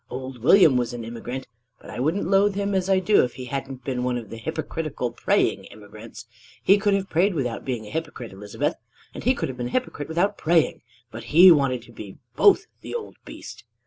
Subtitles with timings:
[0.09, 1.45] Old William was an immigrant!
[1.79, 4.37] But I wouldn't loathe him as I do if he hadn't been one of the
[4.37, 6.25] hypocritical praying immigrants.
[6.63, 8.73] He could have prayed without being a hypocrite, Elizabeth;
[9.13, 12.65] and he could have been a hypocrite without praying; but he wanted to be both,
[12.81, 13.63] the old beast!"